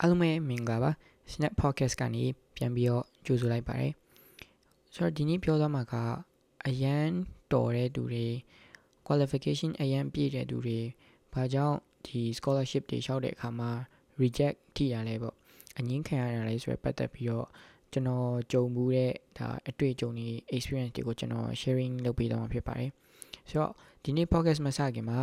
[0.00, 0.90] အားလုံးပဲမင်္ဂလာပါ
[1.32, 2.24] Snap Podcast ကနေ
[2.56, 3.92] ပြန်ပြီးတော့ကြိုဆိုလိုက်ပါတယ်
[4.94, 5.94] ဆိုတော့ဒီနေ့ပြောသွားမှာက
[6.66, 7.08] အရန်
[7.52, 8.26] တော်တဲ့သူတွေ
[9.06, 10.78] qualification အရန်ပြည့်တဲ့သူတွေ
[11.32, 13.70] ဘာကြောင့်ဒီ scholarship တွေလျှောက်တဲ့အခါမှာ
[14.22, 15.34] reject ထိရလဲပေါ့
[15.78, 17.46] အငင်းခံရတာလဲဆိုရပတ်သက်ပြီးတော့
[17.92, 22.90] ကျွန်တော်ကြုံမှုတဲ့ဒါအတွေ့အကြုံတွေ experience တွေကိုကျွန်တော် sharing လုပ်ပေးသွားမှာဖြစ်ပါတယ်
[23.48, 23.72] ဆိုတော့
[24.04, 25.18] ဒီနေ့ podcast မစခင်မှာ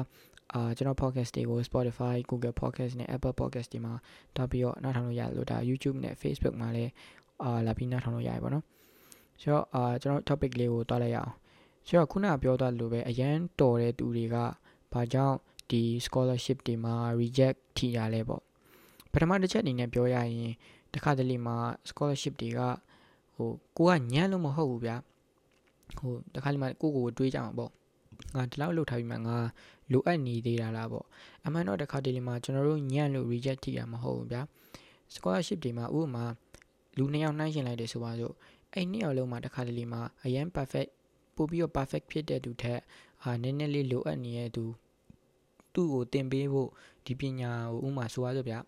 [0.54, 3.94] အာကျွန်တော် podcast တွေကို Spotify Google Podcast နဲ့ Apple Podcast တွေမှာ
[4.36, 6.92] တောက်ပြီးတော့နားထောင်လို့ရတယ်လို့ဒါ YouTube နဲ့ Facebook မှာလည်း
[7.44, 8.66] အာလာပြီးနားထောင်လို့ရတယ်ပေါ့နော်
[9.42, 11.34] ဆိုတော့အာကျွန်တော် topic လေးကိုတွားလိုက်ရအောင်
[11.88, 14.36] ဆိုတော့ခုနကပြောသွားလို့ပဲအရန်တော်တဲ့သူတွေက
[14.94, 15.38] ဘာကြောင့်
[15.72, 18.42] ဒီ scholarship တွေမှာ reject ထိရလဲပေါ့
[19.12, 20.54] ပထမတစ်ချက်အနေနဲ့ပြောရရင်
[20.94, 21.58] တခါတလေမှာ
[21.90, 22.60] scholarship တွေက
[23.36, 24.96] ဟိုကိုကညံ့လို့မဟုတ်ဘူးဗျာ
[25.98, 27.72] ဟိုတခါလေမှာကိုကိုတွေးကြမှာပေါ့
[28.36, 29.38] ငါဒီလောက်လုပ်ထားပြီးမှငါ
[29.92, 31.06] လိုအပ်နေသေးတာလားပေါ့
[31.46, 34.42] အမှန်တော့တခါတလေမှာကျွန်တော်တို့ညံ့လို့ reject ထိတာမဟုတ်ဘူးဗျာ
[35.14, 36.26] scholarship တွေမှာဥပမာ
[36.98, 38.34] လူနှစ်ယောက်နှိုင်းရှင်လိုက်တယ်ဆိုပါစို့
[38.74, 40.90] အဲ့နှစ်ယောက်လုံးမှာတခါတလေမှာအရန် perfect
[41.36, 42.80] ပို့ပြီးတော့ perfect ဖြစ်တဲ့သူထက်
[43.24, 44.66] အာနည်းနည်းလေးလိုအပ်နေတဲ့သူ
[45.74, 46.70] သူ့ကိုတင်ပေးဖို့
[47.06, 48.60] ဒီပညာကိုဥမာဆိုရဆိုဗျာ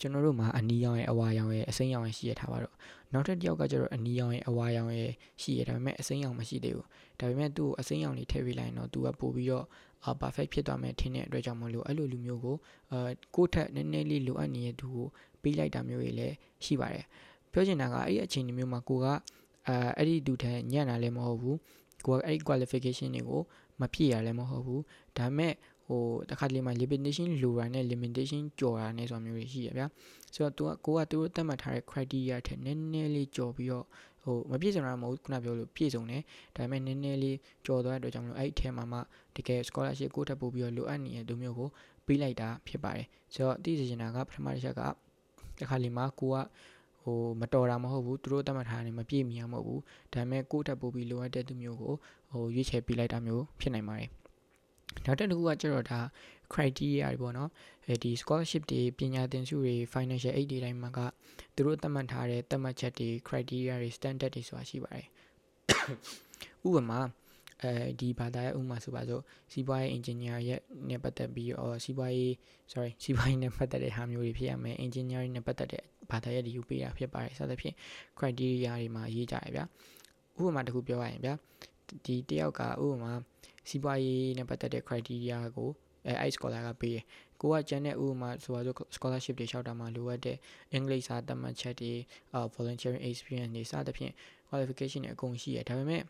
[0.00, 2.74] ကျွန်တော်တို့မှာအနီရောင်ရဲ့အဝါရောင်ရဲ့အစိမ်းရောင်ရဲ့ရှိရထားပါတော့
[3.12, 5.12] နောက်ထပ်တစ်ယောက်ကကျတော့အနီရောင်ရဲ့အဝါရောင်ရဲ့
[5.42, 6.86] ရှိရဒါပေမဲ့အစိမ်းရောင်မရှိသေးဘူး
[7.18, 9.64] ဒါပေမဲ့သူ့ကိုအစိမ်းရောင်လေးထည့်ပေးလိုက်ရင်တော့သူကပို့ပြီးတော့
[10.04, 12.56] အာ perfect ဖြစ်သွားမယ်ထင်တဲ့အတွက်ကြောင့်မလို့အဲ့လိုလူမျိုးကို
[12.92, 15.06] အာကိုယ့်ထက်နည်းနည်းလေးလိုအပ်နေတဲ့သူကို
[15.42, 16.34] ပေးလိုက်တာမျိုးတွေလည်း
[16.64, 17.04] ရှိပါတယ်
[17.52, 19.06] ပြောချင်တာကအဲ့ဒီအချိန်မျိုးမှာကိုက
[19.68, 21.58] အာအဲ့ဒီသူထက်ညံ့တာလည်းမဟုတ်ဘူး
[22.06, 23.42] ကိုကအဲ့ဒီ qualification တွေကို
[23.80, 24.82] မဖြည့်ရလည်းမဟုတ်ဘူး
[25.16, 25.52] ဒါပေမဲ့
[25.88, 29.86] ဟိုတခါတလေမှာ limitation လိုတာနဲ့ limitation ကျော်တာနဲ့ဆိုတာမျိုးတွေရှိရဗျာ
[30.34, 33.86] ဆိုတော့ तू ကကိုကသူတို့သတ်မှတ်ထားတဲ့ criteria ထက်နည်းနည်းလေးကျော်ပြီးတော့
[34.22, 36.22] ဟိုမပြည့်စုံတာမဟုတ်ခုနပြောလို့ပြည့်စုံတယ်
[36.56, 38.98] ဒါပေမဲ့နည်းနည်းလေးကျော်သွားတဲ့အတွက်ကြောင့်မလို့အဲ့ဒီထဲမှာမှ
[39.36, 41.68] တကယ် scholarship ကိုတက်ပို့ပြီးတော့လိုအပ်နေတဲ့သူမျိုးကို
[42.06, 44.82] ပေးလိုက်တာဖြစ်ပါတယ်ဆိုတော့သိစေချင်တာကပထမတစ်ချက်က
[45.60, 46.36] တခါလေမှာကိုက
[47.02, 51.94] ဟိုမတော်တာမဟုတ်ဘူးသူတို့တတ်မှတ်ထားတယ်မပြည့်မီရမဟုတ်ဘူးဒါပေမဲ့ကိုတက်ပို့ပြီးလိုအပ်တဲ့သူမျိုးကို
[52.30, 54.08] ဟိုရွေးချယ်ပေးလိုက်တာမျိုးဖြစ်နိုင်ပါတယ်
[55.04, 56.00] နောက်တစ်ခုကကျတော့ဒါ
[56.52, 57.50] criteria တွေပေါ့နော်
[57.86, 60.98] အဲဒီ scholarship တွေပညာသင်စုတွေ financial aid တွေတိုင်းမှာက
[61.54, 65.06] သူတို့သတ်မှတ်ထားတဲ့သတ်မှတ်ချက်တွေ criteria တွေ standard တွေဆိုတာရှိပါတယ်
[66.66, 67.00] ဥပမာ
[67.62, 69.22] အဲဒီဘာသာရဲ့ဥပမာဆိုပါစို့
[69.52, 72.32] စီးပွားရေး engineer ရဲ့နဲ့ပတ်သက်ပြီးအော်စီးပွားရေး
[72.72, 77.74] sorry စီးပွားရေးနဲ့ပတ်သက်တဲ့ဟာမျိုးတွေဖြစ်ရမယ် engineering နဲ့ပတ်သက်တဲ့ဘာသာရဲ့ဒီကိုပေးတာဖြစ်ပါတယ်စသဖြင့်
[78.18, 79.64] criteria တွေမှာရေးကြရဗျာ
[80.38, 81.34] ဥပမာတစ်ခုပြောရရင်ဗျာ
[82.04, 83.12] ဒီတယောက်ကဥပမာ
[83.68, 85.70] စီးပွားရေးနဲ့ပတ်သက်တဲ့ criteria ကို
[86.06, 87.04] အဲအဲ့ scholar ကပေးတယ်
[87.40, 90.36] ကိုကကျန်တဲ့ဥပမာဆိုပါစို့ scholarship တွေလျှောက်တာမှာလိုအပ်တဲ့
[90.72, 91.92] အင်္ဂလိပ်စာသတ်မှတ်ချက်တွေ
[92.34, 94.12] အာ volunteering experience တွေစသဖြင့်
[94.48, 96.02] qualification တွေအကုန်ရှိရဒါပေမဲ့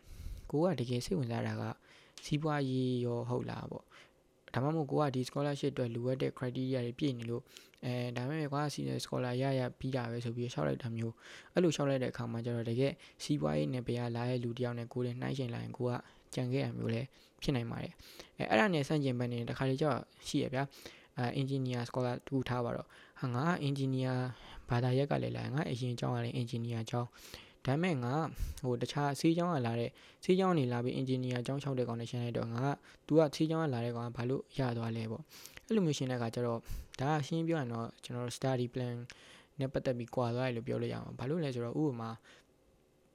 [0.51, 1.63] ကိုကတကယ်စိတ်ဝင်စားတာက
[2.25, 3.85] စီးပွားရေးရောဟုတ်လားပေါ့
[4.55, 7.43] ဒါမှမဟုတ်ကိုကဒီ scholarship အတွက်လိုအပ်တဲ့ criteria တွေပြည့်နေလို့
[7.85, 11.15] အဲဒါပေမဲ့ကွာစီး scholar ရရပြီးတာပဲဆိုပြီးရှောက်လိုက်တာမျိုး
[11.53, 12.93] အဲ့လိုရှောက်လိုက်တဲ့အခါမှာကျတော့တကယ်
[13.25, 15.93] စီးပွားရေးနယ်ပယ်လာတဲ့လူတယောက်နဲ့ကိုယ်နဲ့နှိုင်းယှဉ်လိုက်ရင်ကိုက
[16.34, 17.03] ကြံခဲ့ရမျိုးလဲ
[17.43, 17.93] ဖြစ်နိုင်ပါတယ်
[18.39, 20.62] အဲအဲ့ဒါနဲ့ဆန့်ကျင်ဘက်နေတခါလေကြောက်ရှိရဗျာ
[21.19, 22.87] အဲ engineer scholar တူထားပါတော့
[23.21, 24.16] ဟာငါ engineer
[24.69, 27.09] ဘာသာရက်ကလည်းလာငါအရင်ကျောင်းကလည်း engineer ကျောင်း
[27.65, 28.15] ဒါပေမဲ့ငါ
[28.65, 29.91] ဟိုတခြားဆေးကျောင်းကလာတဲ့
[30.25, 32.69] ဆေးကျောင်းနေလာပြီး engineer ကျောင်း၆တဲ့ကောင်နဲ့ရှင်းလိုက်တော့ငါက
[33.06, 35.22] तू ကဆေးကျောင်းကလာတဲ့ကောင်ကဘာလို့ရသွားလဲပေါ့
[35.66, 36.59] အဲ့လိုမျိုးရှင်းတဲ့အခါကျတော့
[37.00, 38.97] ဒါကရှင်းပြောရင်တော့ကျွန်တော်တို့ study plan
[39.59, 42.10] နဲ့ပတ်သက်ပြီးကွာသွားတယ်လို့ပြောလို့ရအောင်ဘာလို့လဲဆိုတော့ဥပမာ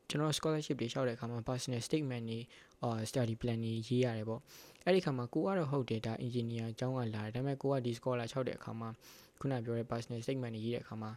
[0.09, 2.39] ကျွန်တော် scholarship တွေလျှောက်တဲ့အခါမှာ personal statement တွေ
[2.72, 2.72] အာ
[3.09, 4.41] study plan တွေရေးရတယ်ပေါ့
[4.85, 8.89] အဲ့ဒီခါမှာကိုကတော့ဟုတ်တယ်ဒါ engineer အကြောင်းကလာတယ်ဒါပေမဲ့ကိုကဒီ scholar လျှောက်တဲ့အခါမှာ
[9.39, 11.11] ခုနပြောတဲ့ personal statement တွေရေးတဲ့အခါမှာ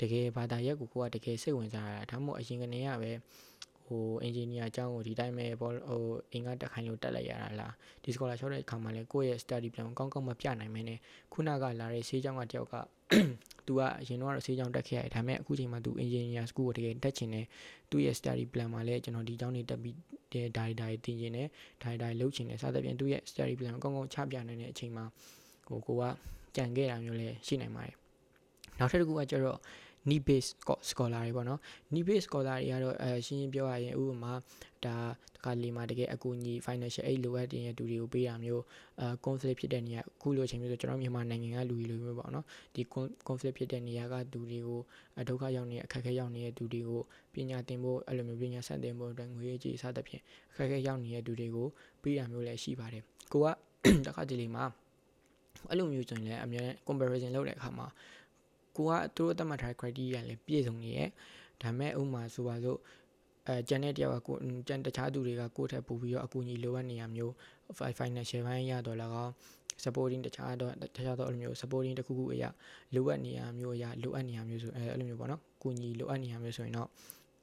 [0.00, 3.10] တကယ်ဘာသာရပ်ကိုကိုကတကယ်စိတ်ဝင်စားရတာဒါမှမဟုတ်အရင်ကနေရပဲ
[3.92, 7.72] ဟို engineer အကြောင်းကိုဒီတိုင်းပဲဘောဟိုအင်္ဂါတက်ခိုင်းလို့တက်လိုက်ရတာလား
[8.02, 10.98] ဒီ scholar လျှောက်တဲ့အခါမှာလည်းကိုယ့်ရဲ့ study plan ကိုကောင်းကောင်းမပြနိုင်မင်းနဲ့
[11.32, 12.74] ခုနကလာတဲ့ဆေးကျောင်းကတယောက်က
[13.66, 17.46] तू ကအရင်တော့ဆေးကျောင်းတက်ခဲ့ရတယ်ဒါပေမဲ့အခုချိန်မှာ तू engineer school ကိုတကယ်တက်ချင်တယ်
[17.90, 19.96] သူ့ရဲ့ study plan မှာလည်းကျွန်တော်ဒီကျောင်းနေတက်ပြီး
[20.32, 21.48] တဲ့ဒါရီဒါရီတင်ချင်တယ်
[21.82, 25.04] ဒါရီဒါရီလုပ်ချင်တယ်စသဖြင့်သူ့ရဲ့ study plan ကိုကောင်းကောင်းချပြနိုင်တဲ့အချိန်မှာ
[25.66, 26.02] ဟိုကိုက
[26.56, 27.94] ကြံခဲ့တာမျိုးလည်းရှိနိုင်ပါတယ်
[28.78, 29.58] နောက်ထပ်တစ်ခုကကျတော့
[30.08, 30.48] need base
[30.90, 31.60] scholar တွေပေါ့နော်
[31.92, 34.32] need base scholar တွေကတော့အဲရှင်းရှင်းပြောရရင်ဥပမာ
[34.84, 34.96] ဒါ
[35.36, 38.62] တခါလေမှာတကယ်အကူအညီ financial aid လိုအပ်တဲ့တူတွေကိုပေးတာမျိုး
[39.00, 42.44] အဲ conflict ဖြစ်တဲ့နေရာအခုလိုအချိန်မျိုးဆိုကျွန်တော်မြန်မာနိုင်ငံကလူတွေလိုမျိုးပေါ့နော်
[42.74, 42.82] ဒီ
[43.26, 44.80] conflict ဖြစ်တဲ့နေရာကတူတွေကို
[45.28, 47.00] ဒုက္ခရောက်နေအခက်အခဲရောက်နေတဲ့တူတွေကို
[47.34, 51.66] ပညာသင်ဖို့အဲ့လိုမျိုးပညာဆက်သင်ဖို့အတွက်ငွေကြေးစသဖြင့်အခက်အခဲရောက်နေတဲ့တူတွေကို
[52.02, 53.02] ပေးတာမျိုးလည်းရှိပါတယ်
[53.32, 53.46] ကိုက
[54.06, 54.64] တခါတလေမှာ
[55.70, 57.86] အဲ့လိုမျိုးဆိုရင်လည်းအများ comparison လုပ်တဲ့အခါမှာ
[58.76, 61.08] ကိုကသူတို့သတ်မှတ်ထားတဲ့ criteria လည်းပြည့်စုံနေရဲ့
[61.62, 62.78] ဒါပေမဲ့ဥမာဆိုပါစို့
[63.48, 64.36] အဲကျန်တဲ့တယောက်ကကို
[64.68, 67.32] ကျန်တခြားသူတွေကကိုယ့်ထက်ပိုပြီးတော့အကူအညီလိုအပ်နေရမျိုး
[67.98, 69.32] financial ဘိုင်းရတော့လကောင်း
[69.84, 72.48] supporting တခြားတော့တခြားတော့အဲ့လိုမျိုး supporting တစ်ခုခုအရာ
[72.94, 76.88] လိုအပ်နေရမျိုးအရာလိုအပ်နေရမျိုးဆိုအဲအဲ့လိုမျိုးပေါ့နော်ကိုညီလိုအပ်နေရမျိုးဆိုရင်တော့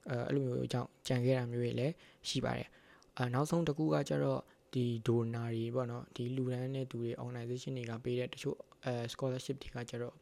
[0.10, 1.94] အဲအဲ့လိုမျိုးအကြောင်းကြံခဲ့တာမျိုးတွေလည်း
[2.30, 2.70] ရှိပါတယ်
[3.18, 4.42] အဲနောက်ဆုံးတစ်ခုကကျတော့
[4.74, 10.14] ဒီ donor တွေပေါ့နော်ဒီလူဒန်းတဲ့သူတွေ organization တွေကပေးတဲ့တချို့ အဲ scholarship တွေကကျတော့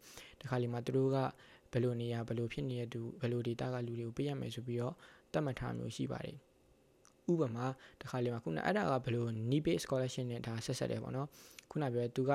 [0.41, 1.17] တခါလီမှာသူတို့က
[1.71, 4.95] ဘယ်လိုနေရဘယ်လိုဖြစ်နေတဲ့သူဘယ်လို data ကလူတွေကိုပေးရမယ်ဆိုပြီးတော့
[5.33, 6.37] တတ်မှတ်ထားမျိုးရှိပါတယ်
[7.31, 7.65] ဥပမာ
[8.01, 11.27] တခါလေမှာခုနအဲ့ဒါကဘယ်လို need based scholarship နဲ့ဒါဆက်ဆက်တယ်ပေါ့နော်
[11.71, 12.31] ခုနပြောသူက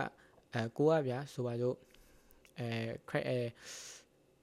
[0.53, 1.77] အဲကိုကဗျာဆိုပါစို့
[2.59, 2.69] အဲ
[3.09, 3.39] credit အဲ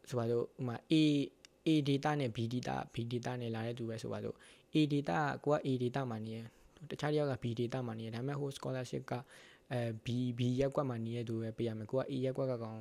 [0.09, 0.93] ဆိုပါစို့ဥမာ A
[1.67, 4.35] A data နဲ့ B data B data နဲ့လာတဲ့သူပဲဆိုပါစို့
[4.73, 6.39] A data ကကိုက A data မှာနေရ
[6.89, 9.13] တခြားတယောက်က B data မှာနေရဒါပေမဲ့ဟို scholarship က
[9.73, 10.07] အဲ B
[10.37, 12.79] B ရက်ကွက်မှာနေရသူပဲပေးရမယ်ကိုက A ရက်ကွက်ကကောင်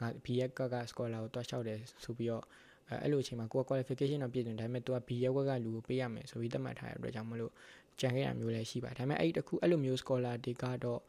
[0.00, 2.44] ငါ B ရက်ကွက်က scholar ကိုတွားလျှောက်တယ်ဆိုပြီးတော့
[2.88, 7.52] အဲအဲ့လိုအချိန်မှာကိုက qualification တော့ပြည့်တယ်ဒါပေမဲ့ तू က B ရက်ကွက်ကလူကိုပေးရမယ်ဆိုပြီးသတ်မှတ်ထားတဲ့အတွက်ကြောင့်မလို့
[8.00, 11.00] ကြံခဲ့ရမျိုးလည်းရှိပါတယ်ဒါပေမဲ့အဲ့ဒီတခုအဲ့လိုမျိုး scholar တွေကတော့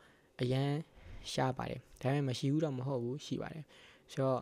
[0.41, 0.71] အရန်
[1.31, 3.63] ရှားပါတယ်ဒါပေမဲ့မရှိဘူးတော့မဟုတ်ဘူးရှိပါတယ်
[4.11, 4.41] ဆိုတော့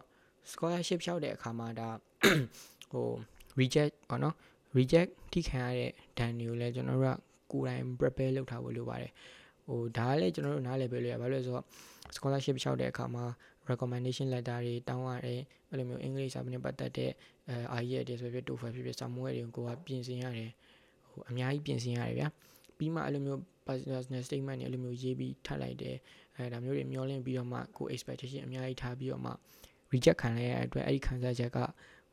[0.52, 1.90] scholarship လျှောက်တဲ့အခါမှာဒါ
[2.92, 3.10] ဟို
[3.60, 4.36] reject ပေါ့နော်
[4.78, 7.20] reject ထိခံရတဲ့ဒဏ်တွေကိုလည်းကျွန်တော်တို့က
[7.52, 9.12] ကိုယ်တိုင် prepare လုပ်ထားဖို့လိုပါတယ်
[9.68, 11.66] ဟိုဒါကလည်းကျွန်တော်တို့နားလည်ပေးလို့ရဘာလို့လဲဆိုတော့
[12.16, 13.26] scholarship လျှောက်တဲ့အခါမှာ
[13.70, 17.12] recommendation letter တွေတောင်းရတယ်အဲ့လိုမျိုးအင်္ဂလိပ်စာပေနဲ့ပတ်သက်တဲ့
[17.50, 20.52] အဲ IELTS တွေဆိုဖြစ် TOEFL ဖြစ်ဖြစ်စာမွေးတွေကိုကိုကပြင်ဆင်ရတယ်
[21.12, 22.28] ဟိုအများကြီးပြင်ဆင်ရတယ်ဗျာ
[22.78, 25.98] ပြီးမှအဲ့လိုမျိုး personal statement တွေအဲ့လိုမျိုးရေးပြီးထပ်လိုက်တယ်
[26.36, 29.32] အဲဒါမျိုးတွေမျောလင့်ပြီးတော့မှကို expectation အများကြီးထားပြီးတော့မှ
[29.92, 31.58] reject ခံလိုက်ရတဲ့အတွက်အဲ့ဒီခံစားချက်က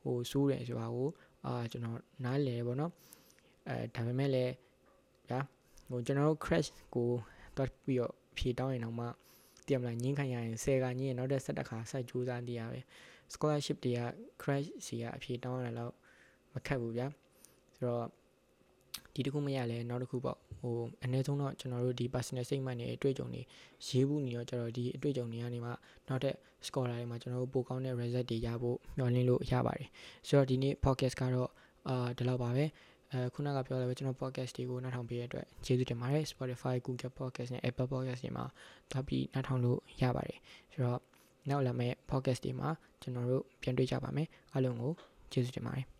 [0.03, 1.09] ဟိုစိုးတယ်ဆိုတာကို
[1.47, 2.93] အာကျွန်တော်နားလည်ပေါ့နော်
[3.69, 4.53] အဲဒါပေမဲ့လည်း
[5.29, 5.41] ဗျာ
[5.91, 7.09] ဟိုကျွန်တော်တို့ crash ကို
[7.57, 9.07] တွတ်ပြီးတော့ဖြေတောင်းရင်တော့မှ
[9.67, 12.81] တည်မလားညင်းခံရရင်10ကညင်းရင်နောက်တဲ့7တခါဆက်ကြိုးစားတည်ရပဲ
[13.33, 14.01] scholarship တွေက
[14.43, 15.93] crash စီကအဖြေတောင်းရတော့
[16.55, 17.07] မခက်ဘူးဗျာ
[17.75, 18.07] ဆိုတော့
[19.15, 23.43] ဒီတစ်ခုမရလဲနောက်တစ်ခုပေါ့ဟိုအနည်းဆုံးတော့ကျွန်တော်တို့ဒီ personal statement တွေအတွေ့အကြုံတွေ
[23.87, 25.71] ရေးဘူးနေတော့ကျွန်တော်ဒီအတွေ့အကြုံတွေကနေမှ
[26.09, 29.89] နောက်ထပ် scholar တွေမှာကျွန်တော်တို့ပိုကောင်းတဲ့ result တွေရဖို့မျှော်လင့်လို့ရပါတယ်
[30.27, 31.51] ဆိုတော့ဒီနေ့ podcast ကတော့
[31.89, 32.65] အာဒီလောက်ပါပဲ
[33.12, 38.44] အဲခုနကပြောလဲပဲကျွန်တော် podcast တွေကိုနှာထောင်ပေးရတဲ့အတွက်ကျေးဇူးတင်ပါတယ် Spotify Google Podcast နဲ့ Apple Podcast တွေမှာ
[38.91, 40.38] သွားပြီးနှာထောင်လို့ရပါတယ်
[40.73, 41.00] ဆိုတော့
[41.49, 42.69] နောက်လာမယ့် podcast တွေမှာ
[43.03, 44.93] ကျွန်တော်တို့ပြန်တွေ့ကြပါမယ်အားလုံးကို
[45.32, 45.92] ကျေးဇူးတင်ပါတယ်